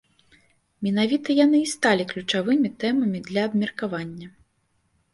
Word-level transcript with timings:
Менавіта 0.87 1.35
яны 1.41 1.57
і 1.65 1.69
сталі 1.75 2.03
ключавымі 2.15 2.75
тэмамі 2.83 3.25
для 3.31 3.41
абмеркавання. 3.53 4.27